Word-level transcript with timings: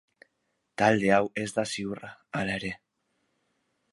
Talde 0.81 1.11
hau 1.17 1.21
ez 1.43 1.47
da 1.59 1.67
ziurra, 1.75 2.11
hala 2.39 2.57
ere. 2.63 2.75